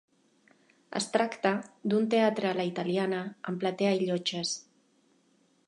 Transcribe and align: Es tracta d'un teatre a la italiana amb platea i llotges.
Es 0.99 1.05
tracta 1.15 1.51
d'un 1.93 2.07
teatre 2.13 2.49
a 2.51 2.55
la 2.61 2.65
italiana 2.71 3.21
amb 3.53 3.61
platea 3.65 3.93
i 3.99 4.09
llotges. 4.09 4.55